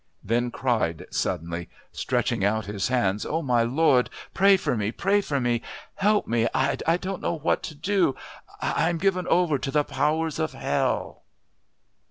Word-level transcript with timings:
Then 0.23 0.49
cried, 0.49 1.05
suddenly 1.11 1.69
stretching 1.91 2.43
out 2.43 2.65
his 2.65 2.87
hands: 2.87 3.23
"Oh, 3.23 3.43
my 3.43 3.61
lord, 3.61 4.09
pray 4.33 4.57
for 4.57 4.75
me, 4.75 4.91
pray 4.91 5.21
for 5.21 5.39
me! 5.39 5.61
Help 5.93 6.25
me! 6.25 6.47
I 6.55 6.75
don't 6.97 7.21
know 7.21 7.37
what 7.37 7.69
I 7.71 7.77
do 7.79 8.15
I 8.59 8.89
am 8.89 8.97
given 8.97 9.27
over 9.27 9.59
to 9.59 9.69
the 9.69 9.83
powers 9.83 10.39
of 10.39 10.53
Hell!" 10.53 11.21